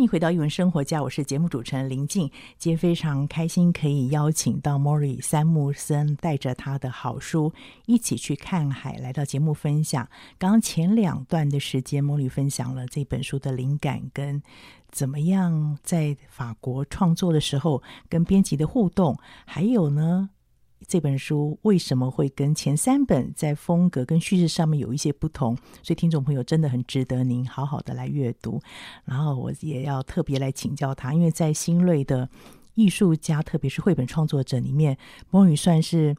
[0.00, 2.26] 欢迎回到艺文生活家，我是节目主持人林静。
[2.56, 7.52] 今天非常开心可以邀请到莫里三木森，带着他的好书
[7.84, 10.08] 一起去看海，来到节目分享。
[10.38, 14.42] 刚刚前两段的时间，莫里分享了这本书的灵感跟
[14.90, 20.30] 怎么样在法国创作的时候跟编辑的互动，还有呢。
[20.86, 25.56] 这本书为什么会跟前三本在风格跟叙事上面有一些不同？
[25.82, 28.60] 所以听众朋友真的很值得您好好的来阅读。
[29.04, 32.28] 然后我也要特别来请教他，因为在新锐的
[32.74, 34.96] 艺术家，特别是绘本创作者里面，
[35.30, 36.16] 莫宇算是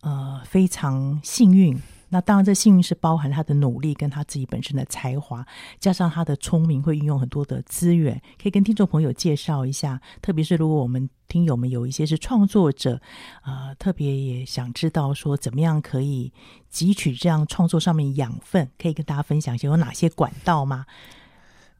[0.00, 1.76] 呃非常幸运。
[2.12, 5.46] 那当然，这幸运是包含他的努力，跟他自己本身的才华，
[5.78, 10.00] 加上他的聪明，会运用很多的资源，可以跟听众朋友介绍一下。
[10.20, 13.00] 特别是如果我们听友们有一些是创作者，
[13.44, 16.32] 呃，特别也想知道说怎么样可以
[16.72, 20.84] 汲取这样创作上面养分，可以跟大家分享一下有哪些管道吗？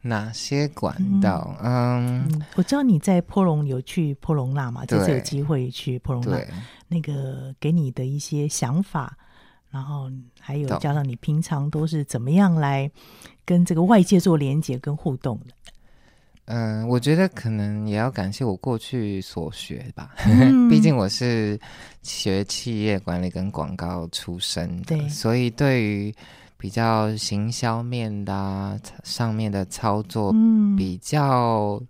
[0.03, 1.57] 哪些管道？
[1.61, 6.41] 嗯，嗯，我知道你在波隆有去波隆那嘛，这次有机会去波隆那，
[6.87, 9.19] 那个给你的一些想法。
[9.71, 12.91] 然后还有加上你平常都是怎么样来
[13.45, 15.55] 跟这个外界做连接跟互动的？
[16.47, 21.57] 嗯、呃，我觉得可能也要感谢我过去所学吧，嗯、 毕竟我是
[22.03, 26.13] 学企业管理跟广告出身的，对，所以对于
[26.57, 31.81] 比较行销面的、啊、上面的操作，嗯，比较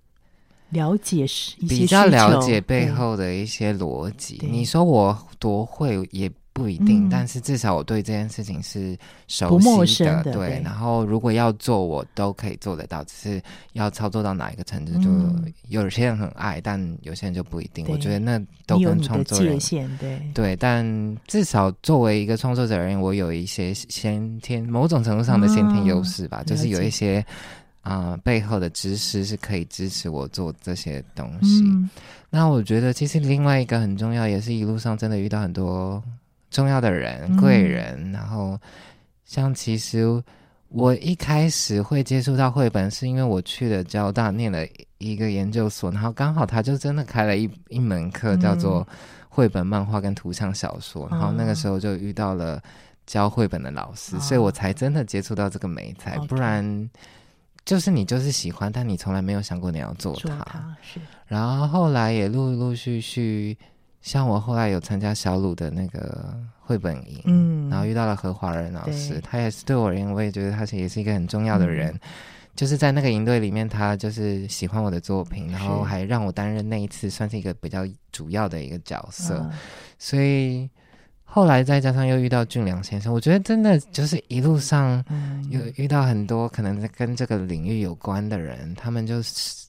[0.68, 4.38] 了解是比较了解背后的一些逻辑。
[4.42, 6.30] 你说我多会也。
[6.60, 8.94] 不一定，嗯，但是至少我对这件事情是
[9.28, 10.62] 熟悉的，的对，对。
[10.62, 13.42] 然后如果要做，我都可以做得到，只是
[13.72, 15.08] 要操作到哪一个程度，就
[15.68, 17.86] 有些人很爱，但有些人就不一定。
[17.88, 19.58] 我觉得那都跟创作人
[19.98, 27.24] 对对，但至少作为一个创作者而言，我有一些先天某种程度上的先天优势吧，嗯，就是有一些
[27.80, 31.62] 啊，呃，背后的知识是可以支持我做这些东西。
[31.64, 31.88] 嗯，
[32.28, 36.02] 那我觉得其实另外一个很重要，也是一路上真的遇到很多。
[36.50, 38.58] 重要的人、贵人，嗯，然后
[39.24, 40.22] 像其实
[40.68, 44.66] 我一开始会接触到绘本，是因为我去了交大念了
[44.98, 48.86] 一个研究所，然后刚好他就真的开了一一门课，叫做
[49.28, 52.60] 绘本漫画跟图像小说，嗯，然后那个时候就遇到了
[53.06, 56.90] 教绘本的老师，嗯，所以我才真的接触到这个美材，嗯，不然
[57.64, 60.20] 就是你就是喜欢，但你从来没有想过你要做它。
[60.20, 63.56] 做它是，然后后来也陆陆续续。
[64.00, 72.00] 像我后来有参加小鲁的那个绘本营，嗯，然后遇到了何华仁老师，他也是对我而言，我也觉得他是也是一个很重要的人，嗯，
[72.56, 79.50] 就是在那个营队里面，他就是喜欢我的作品，然后还让我担任那一次算是一个比较主要的一个角色，嗯，
[79.98, 80.68] 所以
[81.24, 85.04] 后来再加上又遇到俊良先生，我觉得真的就是一路上
[85.50, 89.68] 有遇到很多可能跟这个领域有关的人，他们就是。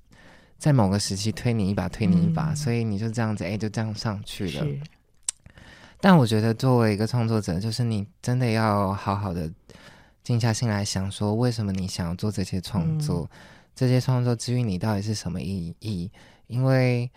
[0.61, 4.67] 在某个时期推你一把，推你一把，嗯、所以你就这样子，哎，就这样上去了。
[5.99, 9.51] 但我觉得，作为一个创作者，就是你真的要好好的
[10.23, 13.27] 静下心来想，说为什么你想要做这些创作？
[13.31, 13.37] 嗯、
[13.75, 16.11] 这些创作之于你到底是什么意义？
[16.45, 17.09] 因为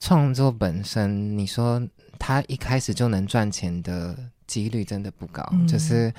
[0.00, 1.86] 创作本身，你说
[2.18, 5.46] 他一开始就能赚钱的几率真的不高。
[5.52, 6.10] 嗯、就是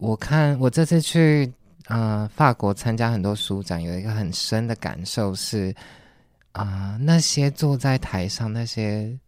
[0.00, 1.52] 我看我这次去。
[1.90, 5.74] 嗯、呃，法国参加很多书展，有一个很深的感受是，
[6.52, 9.18] 啊、呃，那些坐在台上那些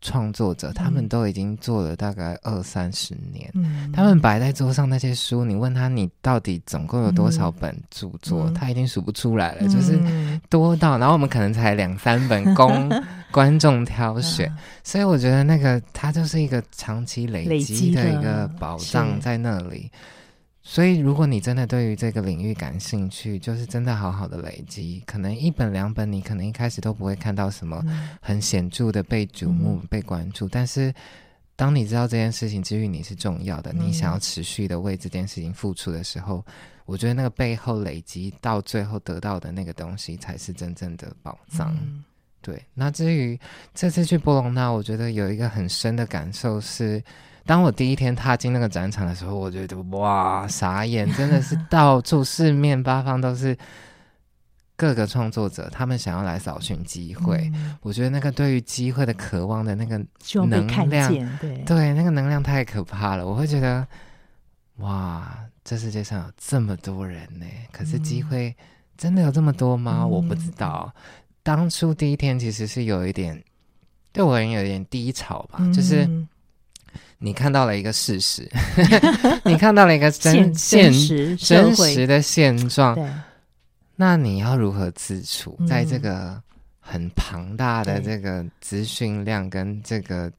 [0.00, 3.50] 创作者，他们都已经做了大概二三十年。
[3.54, 10.00] 嗯，他们摆在桌上那些书，你问他你到底总共有多少本著作，嗯、他已经数不出来了，嗯、就是
[10.48, 12.90] 多到，然后我们可能才两三本供
[13.30, 14.58] 观众挑选，嗯。
[14.82, 19.90] 所以我觉得那个它就是一个长期累积的一个宝藏在那里。
[20.62, 27.82] 所以，如果你真的对于这个领域感兴趣，就是真的好好的累积，可能一本两本，你可能一开始都不会看到什么
[28.20, 30.46] 很显著的被瞩目、被关注。
[30.46, 30.92] 但是，
[31.56, 36.44] 当你知道这件事情之于你是重要的，你想要持续的为这件事情付出的时候，
[36.84, 41.74] 我觉得那个背后累积到最后得到的那个东西，才是真正的宝藏。
[42.42, 42.62] 对。
[42.74, 43.40] 那至于
[43.72, 47.02] 这次去波隆那，我觉得有一个很深的感受是。
[47.50, 53.58] 当我第一天踏进那个展场的时候，我觉得哇，傻眼，真的是到处四面八方都是
[54.76, 57.50] 各个创作者，他们想要来扫寻机会。
[57.52, 59.98] 嗯、我觉得那个对于机会的渴望的那个
[60.46, 63.26] 能量，对对，那个能量太可怕了。
[63.26, 63.84] 我会觉得，
[64.76, 68.54] 哇，这世界上有这么多人呢，可是机会
[68.96, 70.02] 真的有这么多吗？
[70.02, 70.88] 嗯、我不知道。
[71.42, 73.42] 当初第一天其实是有一点，
[74.12, 76.08] 对我而言有一点低潮吧，嗯、就是。
[77.22, 78.50] 你看到了一个事实，
[79.44, 82.98] 你看到了一个真 现实真实的现状。
[83.94, 86.42] 那你要如何自处在这个
[86.80, 90.32] 很庞大的这个资讯量跟这个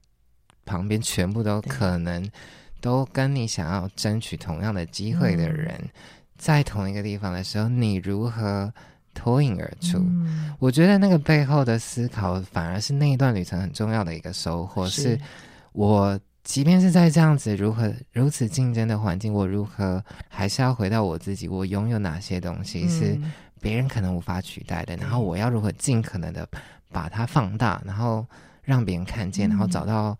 [0.64, 2.28] 旁边全部都可能
[2.80, 5.80] 都跟你想要争取同样的机会的人
[6.36, 8.74] 在同一个地方的时候，你如何
[9.14, 9.98] 脱颖而出？
[9.98, 14.88] 嗯、我觉得那个背后的思考，反而是那一段旅程很重要的一个收获。
[14.88, 15.16] 是
[15.70, 16.18] 我。
[16.44, 21.48] 即便是在这样子如何如此竞争的环境，我如何还是要回到我自己？
[21.48, 23.18] 我拥有哪些东西是
[23.60, 24.96] 别人可能无法取代的？
[24.96, 26.48] 嗯、然后我要如何尽可能的
[26.90, 28.26] 把它放大，然后
[28.62, 30.18] 让别人看见，然后找到。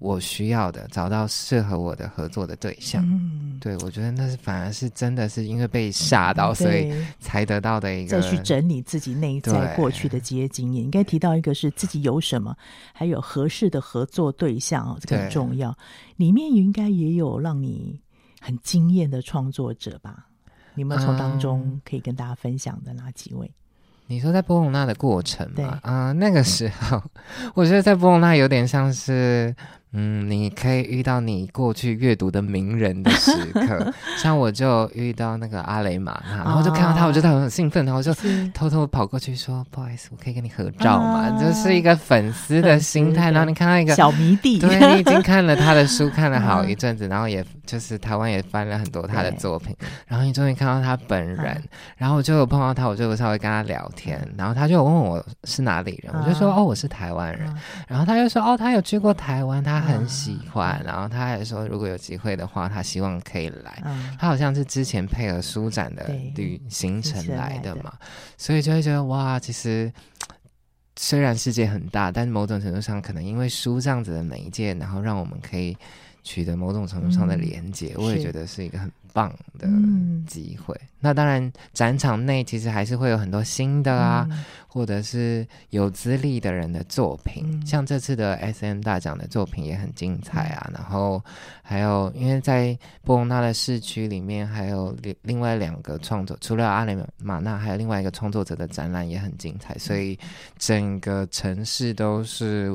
[0.00, 3.04] 我需要的，找到适合我的合作的对象。
[3.06, 6.90] 嗯，对，我觉得那是反而是真的是因为被吓到，嗯、所以
[7.20, 8.18] 才得到的一个。
[8.18, 12.56] 再去整理自己内在过去的这些经验，应该提到一个是自己有什么，
[12.94, 15.76] 还有合适的合作对象哦，这个很重要。
[16.16, 18.00] 里面应该也有让你
[18.40, 20.28] 很惊艳的创作者吧？
[20.76, 23.46] 你有没有从当中可以跟大家分享的哪几位？
[23.46, 23.52] 嗯、
[24.06, 25.56] 你说在波隆纳的过程嘛？
[25.56, 27.02] 对啊、呃，那个时候
[27.52, 29.54] 我觉得在波隆纳有点像是。
[29.92, 38.14] 嗯，你可以遇到你过去阅读的名人的时刻， 像我就遇到那个阿雷玛娜，然后就看到他，我觉得他很兴奋，然后就
[38.54, 43.30] 偷偷跑过去说：“不好意思，我可以跟你合照吗？”就是一个粉丝的心态。
[43.32, 51.62] 然后你看到一个小迷弟，对，你已经看了他的书看了好一阵子，然后也就是台湾也翻了很多他的作品，然后你终于看到他本人，
[51.96, 57.54] 然后我就有碰到他，我就稍微跟他聊天，然后他就问我是哪里人，我就说：“哦，我是台湾人。”
[57.86, 63.82] 然后他就说：“哦，他有去过台湾，他。”很喜欢，然后他还说，如果有机会的话，他希望可以来。
[63.84, 66.06] 嗯、他好像是之前配合书展的
[66.36, 67.92] 旅行程来的嘛，
[68.36, 69.92] 所以就会觉得哇，其实
[70.96, 75.76] 虽然世界很大，但某种程度上，可能因为书这样子的媒介，然后让我们可以
[76.22, 78.90] 取得某种程度上的连接，嗯、我也觉得是一个很。
[79.12, 79.66] 棒的
[80.24, 90.64] 机会，嗯、那当然展场内其实还是会有很多新的啊，嗯、或者是有资历的人的作品，嗯、像这次的 SM 大奖的作品也很精彩啊。
[90.68, 91.20] 嗯、然后
[91.60, 100.16] 还有，因为在波隆纳的市区里面，还有另另外两个创作，除了阿雷马纳，还有另外一个创作者的展览也很精彩，所以
[100.56, 102.72] 整个城市都是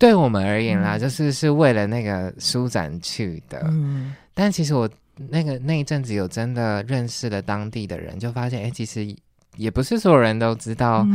[0.00, 3.60] 对我们而言啦，嗯、就是是为了那个书展去的。
[3.68, 4.90] 嗯，但其实我。
[5.28, 9.14] 那个那一阵子有真的认识了当地的人，就发现哎，其实
[9.56, 11.06] 也不是所有人都知道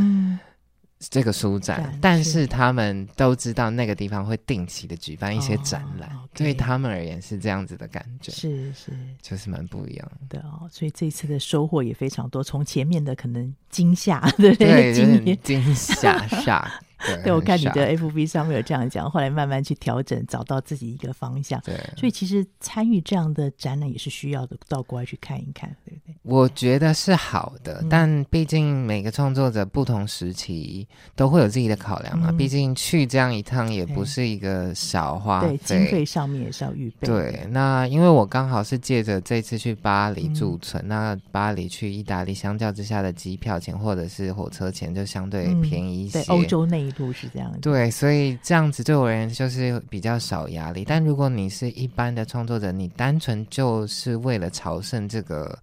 [1.10, 8.92] 这个书展，嗯、但是他们都知道那个地方会定期的举办一些展览，哦 okay、对他们而言是这样子的感觉，是是，
[9.24, 10.70] 就是蛮不一样的哦。
[10.72, 14.94] 所以这次的收获也非常多，从前面的可能惊吓，对不对？
[14.94, 16.80] 惊惊吓 吓。
[17.24, 21.62] 对，我看你的 FB 上面有这样讲，后来慢慢去调整，找到自己一个方向。
[21.62, 26.16] 对，所以其实参与这样的展览也是需要的，到国外去看一看，对不对？
[26.24, 32.28] 我觉得是好的，嗯、但毕竟每个创作者不同时期都会有自己的考量嘛。
[32.30, 37.08] 嗯、毕竟去这样一趟也不是一个小花费，对，经费上面也是要预备。
[37.08, 46.22] 对，那因为我刚好是借着这次去巴黎驻村，嗯、那巴黎去意大利相较之下的机票钱或者是火车钱就相对便宜一些。
[46.22, 46.86] 嗯、对，欧洲内。
[46.98, 50.84] 都是这样的，对，所以这样子对我而言就是比较少压力。
[50.84, 55.58] 但如果你是一般的创作者，你单纯就是为了朝圣这个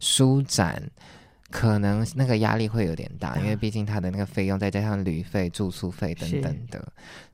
[0.00, 0.82] 书展，
[1.50, 6.86] 可能那个压力会有点大，因为毕竟他的那个费用再加上旅费、住宿费等等的，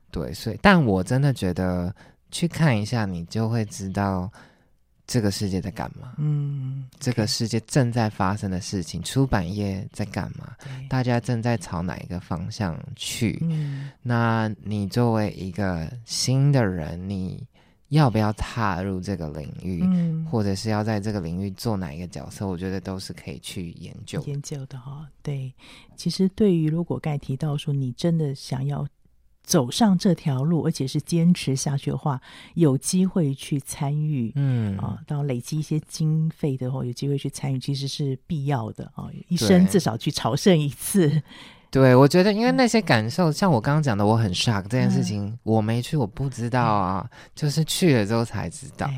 [0.09, 1.93] 对，所以，但我真的觉得
[2.31, 4.31] 去看一下，你就会知道。
[5.07, 6.13] 这个世界在干嘛？
[6.17, 10.55] 嗯，这个世界正在发生的事情，出版业在干嘛？
[10.89, 13.39] 大家正在朝哪一个方向去？
[13.41, 17.45] 嗯，那你作为一个新的人，你
[17.89, 19.81] 要不要踏入这个领域？
[19.83, 22.47] 嗯，或者是要在这个领域做哪一个角色？
[22.47, 25.07] 我觉得都是可以去研究研究的哈。
[25.21, 25.53] 对，
[25.95, 28.87] 其实对于如果刚才提到说你真的想要。
[29.43, 32.21] 走上这条路，而且是坚持下去的话，
[32.53, 39.09] 有机会去参与，嗯啊，到累积一些经费的话，有机会去参与，其实是必要的啊。
[39.27, 41.21] 一生至少去朝圣一次。
[41.69, 48.89] 对，我觉得，因为那些感受，嗯、像我刚刚讲的，我很 shock 这件事情，嗯、我没去，我不知道啊，嗯、就是去了之后才知道。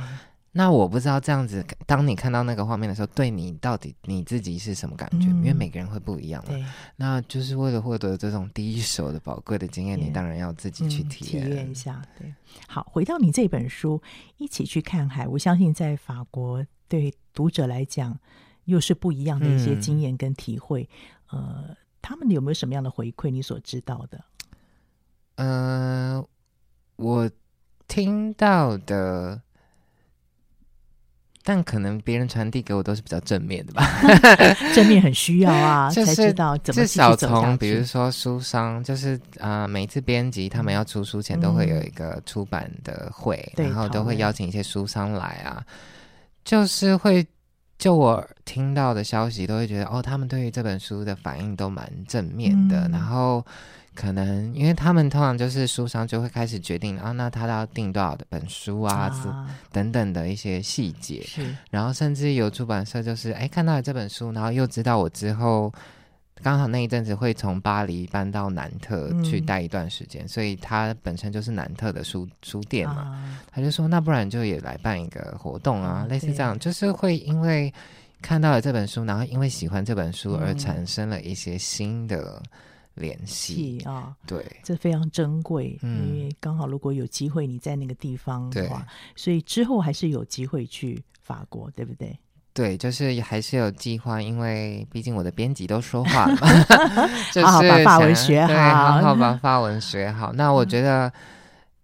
[0.55, 5.25] 那我不知道这样子，当你看到那个画面的时候，对你到底你自己是什么感觉？
[5.29, 6.49] 嗯、因为每个人会不一样嘛。
[6.51, 6.63] 对，
[6.95, 11.99] 那就是为了获得这种第一手的宝贵的经验，你当然要自己去体验、嗯、体验一下。
[12.19, 12.31] 对，
[12.67, 13.99] 好，回到你这本书，
[14.37, 15.27] 一起去看海。
[15.27, 18.15] 我相信在法国，对读者来讲，
[18.65, 20.87] 又是不一样的一些经验跟体会。
[21.31, 23.31] 嗯、呃，他们有没有什么样的回馈？
[23.31, 24.23] 你所知道的？
[25.37, 26.23] 呃，
[26.97, 27.27] 我
[27.87, 29.41] 听到的。
[31.43, 33.85] 但可能别人传递给我都是比较正面的吧，
[34.73, 45.61] 正面很需要啊， 就是、才知道怎么至少从比如说书商，就是啊、呃，每次编辑他们要出书前都会有一个出版的会，嗯、然后都会邀请一些书商来啊，
[46.45, 47.25] 就是会
[47.77, 53.45] 就我听到的消息都会觉得哦，他们对于这本书的反应都蛮正面的，嗯、然后。
[53.95, 59.57] 可能因为他们通常就是书商就会开始决定啊，那他要订多少的本书啊，啊。
[59.71, 61.21] 等等的一些细节。
[61.21, 65.71] 是，然后甚至有出版社就是哎看到了这本书，然后又知道我之后
[66.41, 77.71] 刚好那一阵子会从巴黎搬到南特去待一段时间，嗯、所以他本身就是南特的书书店嘛，啊、他就说那不然就也来办一个活动啊，啊类似这样，就是会因为
[78.23, 82.41] 看到了这本书，然后因为喜欢这本书而产生了一些新的。
[82.95, 88.85] 联系啊，对，这非常珍贵，嗯、因为刚好如果有机会你在那个地方的话，
[89.15, 92.17] 所以之后还是有机会去法国，对不对？
[92.53, 96.47] 对，就是还是有计划，因为毕竟我的编辑都说话嘛，
[97.33, 100.31] 就是好好把法文学好，对，好好把法文学好。
[100.33, 101.11] 那我觉得。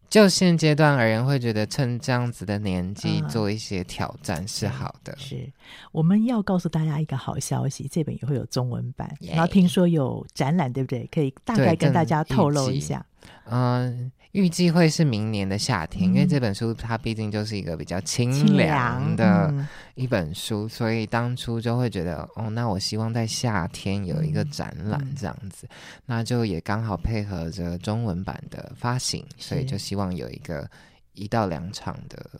[0.10, 5.14] 就现阶段而言，会觉得趁这样子的年纪做一些挑战是好的。
[5.14, 5.54] 嗯、是，
[5.92, 9.10] 我们要告诉大家一个好消息，这本也会有中文版。
[9.22, 11.08] 然后听说有展览，对不对？
[11.12, 13.06] 可以大概跟大家透露一下。
[13.46, 14.12] 嗯。
[14.34, 19.54] 预计会是明年的夏天，嗯、因为这本书它毕竟就是一个比较清凉的
[19.96, 25.76] 一本书，嗯、所以当初就会觉得，哦，那我希望在夏天有一个展览这样子，嗯、
[26.06, 30.70] 那就也刚好配合着中文版的发行，所以就希望有一个
[31.14, 32.40] 一到两场的。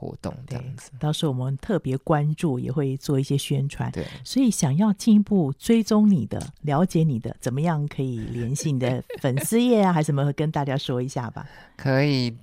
[0.00, 3.92] 活动这样子，到时候我们特别关注，也会做一些宣传。
[3.92, 10.32] 对，所以想要进一步追踪你的、了解你的，怎么样可以联系你的 粉丝页啊，还是什么？
[10.32, 11.46] 跟大家说一下吧。
[11.76, 12.34] 可以，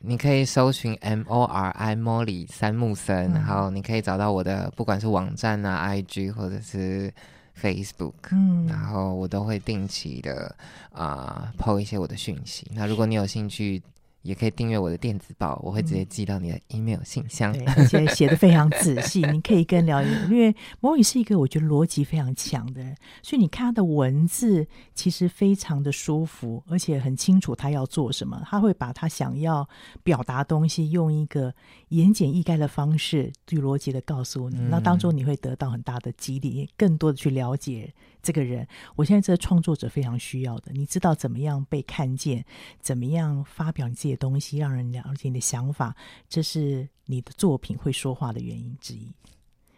[0.00, 7.12] 你可以搜寻 M O R I Molly 三木森，嗯、然后你可以找到我的，不管是网站啊、I G 或者是
[7.60, 10.54] Facebook，嗯，然后我都会定期的
[10.90, 12.66] 啊、呃、po 一些我的讯息。
[12.74, 13.80] 那如果你有兴趣。
[14.24, 17.52] 也可以订阅我的电子报，我会直接寄到你的 email 信箱。
[17.52, 29.68] 对，而且写的非常仔细，你可以跟聊，因为 Molly 是一个我觉得逻辑非常强的人，所以你看他的文字其实非常的舒服，而且很清楚他要做什么，他会把他想要
[30.02, 31.54] 表达的东西用一个
[31.90, 37.92] 言简意赅的方式，对逻辑的告诉你，那当中你会得到很大的激励，更多的去了解。
[38.24, 38.66] 这个人，
[38.96, 42.42] 我现在这个创作者非常需要的，你知道怎么样被看见，
[42.80, 45.94] 怎么样发表你自己的东西，让人了解你的想法，
[46.28, 49.12] 这是你的作品会说话的原因之一。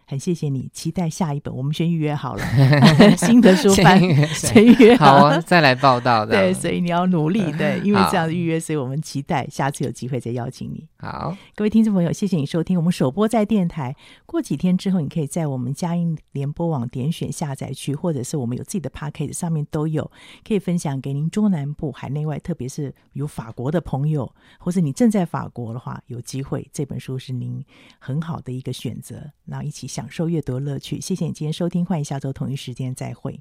[0.08, 2.44] 很谢谢你，期待下一本，我们先预约好了
[3.18, 4.00] 新的书翻，
[4.32, 6.30] 先预约好啊，再来报道的。
[6.30, 10.86] 对，所以你要努力，对， 因为这样的预约，所以我们期待下次有机会再邀请你。
[11.06, 13.94] 好，各位听众朋友，谢谢你收听我们首播在电台。
[14.26, 20.10] 过几天之后，你可以在我们佳音联播网点选下载区，或者是我们有自己的 Podcast 上面都有，
[20.44, 24.28] 可以分享给您中南部海内外，特别是有法国的朋友，
[24.58, 27.64] 或是你正在法国的话，有机会这本书是您
[28.00, 29.86] 很好的一个选择，然后一起。
[29.86, 33.40] 享受阅读乐趣，谢谢你今天收听，欢迎下周同一时间再会。